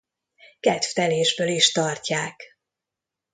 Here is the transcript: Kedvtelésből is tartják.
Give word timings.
Kedvtelésből 0.59 1.47
is 1.49 1.71
tartják. 1.71 2.57